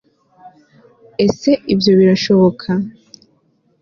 [1.25, 2.69] ese ibyo birashoboka